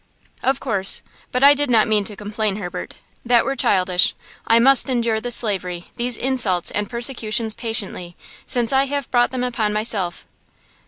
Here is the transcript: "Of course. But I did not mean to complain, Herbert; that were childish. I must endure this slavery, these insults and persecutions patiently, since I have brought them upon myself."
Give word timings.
"Of 0.41 0.59
course. 0.59 1.03
But 1.31 1.43
I 1.43 1.53
did 1.53 1.69
not 1.69 1.87
mean 1.87 2.03
to 2.05 2.15
complain, 2.15 2.55
Herbert; 2.55 2.95
that 3.23 3.45
were 3.45 3.55
childish. 3.55 4.15
I 4.47 4.57
must 4.57 4.89
endure 4.89 5.21
this 5.21 5.35
slavery, 5.35 5.91
these 5.95 6.17
insults 6.17 6.71
and 6.71 6.89
persecutions 6.89 7.53
patiently, 7.53 8.17
since 8.47 8.73
I 8.73 8.85
have 8.85 9.11
brought 9.11 9.29
them 9.29 9.43
upon 9.43 9.73
myself." 9.73 10.25